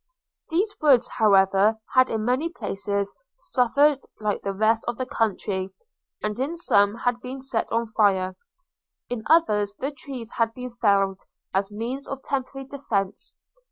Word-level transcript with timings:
These 0.49 0.75
woods, 0.81 1.07
however, 1.19 1.77
had 1.93 2.09
in 2.09 2.25
many 2.25 2.49
places 2.49 3.15
suffered 3.37 3.99
like 4.19 4.41
the 4.41 4.51
rest 4.51 4.83
of 4.87 4.97
the 4.97 5.05
country; 5.05 5.69
and 6.23 6.39
in 6.39 6.57
some 6.57 6.95
had 6.95 7.21
been 7.21 7.39
set 7.39 7.71
on 7.71 7.85
fire– 7.85 8.35
in 9.11 9.21
others 9.27 9.75
the 9.75 9.91
trees 9.91 10.31
had 10.37 10.55
been 10.55 10.71
felled, 10.71 11.19
as 11.53 11.69
means 11.71 12.07
of 12.07 12.23
temporary 12.23 12.65
defence. 12.65 13.35